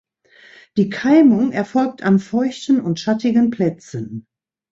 Die 0.77 0.89
Keimung 0.89 1.51
erfolgt 1.51 2.01
an 2.01 2.17
feuchten 2.17 2.81
und 2.81 2.99
schattigen 2.99 3.51
Plätzen. 3.51 4.25